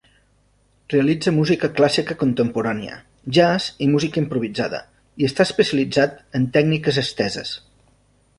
Realitza 0.93 1.33
música 1.35 1.69
clàssica 1.79 2.15
contemporània, 2.23 2.95
jazz 3.39 3.67
i 3.87 3.91
música 3.97 4.21
improvisada, 4.23 4.81
i 5.25 5.29
està 5.31 5.47
especialitzat 5.49 6.19
en 6.41 6.49
tècniques 6.59 7.01
esteses. 7.05 7.55